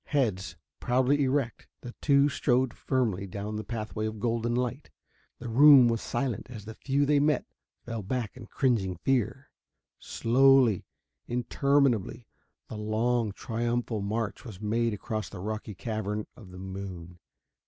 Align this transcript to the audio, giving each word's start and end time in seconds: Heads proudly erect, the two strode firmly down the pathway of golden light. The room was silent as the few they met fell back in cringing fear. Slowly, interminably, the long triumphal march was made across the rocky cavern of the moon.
Heads 0.05 0.55
proudly 0.79 1.21
erect, 1.25 1.67
the 1.81 1.93
two 2.01 2.27
strode 2.27 2.73
firmly 2.73 3.27
down 3.27 3.55
the 3.55 3.63
pathway 3.63 4.07
of 4.07 4.19
golden 4.19 4.55
light. 4.55 4.89
The 5.37 5.47
room 5.47 5.87
was 5.89 6.01
silent 6.01 6.47
as 6.49 6.65
the 6.65 6.73
few 6.73 7.05
they 7.05 7.19
met 7.19 7.45
fell 7.85 8.01
back 8.01 8.35
in 8.35 8.47
cringing 8.47 8.95
fear. 8.95 9.51
Slowly, 9.99 10.87
interminably, 11.27 12.25
the 12.67 12.77
long 12.77 13.31
triumphal 13.33 14.01
march 14.01 14.43
was 14.43 14.59
made 14.59 14.95
across 14.95 15.29
the 15.29 15.39
rocky 15.39 15.75
cavern 15.75 16.25
of 16.35 16.49
the 16.49 16.57
moon. 16.57 17.19